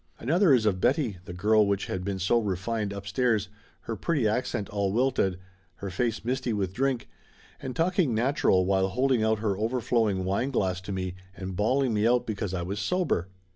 Another 0.17 0.51
is 0.51 0.65
of 0.65 0.81
Betty, 0.81 1.17
the 1.25 1.31
girl 1.33 1.67
which 1.67 1.85
had 1.85 2.03
been 2.03 2.17
so 2.17 2.39
re 2.39 2.55
fined 2.55 2.91
upstairs, 2.91 3.49
her 3.81 3.95
pretty 3.95 4.27
accent 4.27 4.67
all 4.69 4.91
wilted, 4.91 5.37
her 5.75 5.91
face 5.91 6.25
misty 6.25 6.53
with 6.53 6.73
drink, 6.73 7.07
and 7.61 7.75
talking 7.75 8.15
natural 8.15 8.65
while 8.65 8.87
holding 8.87 9.21
out 9.21 9.37
her 9.41 9.55
overflowing 9.55 10.25
wineglass 10.25 10.81
to 10.81 10.91
me 10.91 11.13
and 11.37 11.55
bawling 11.55 11.93
me 11.93 12.07
out 12.07 12.25
because 12.25 12.51
I 12.51 12.63
was 12.63 12.79
sober. 12.79 13.27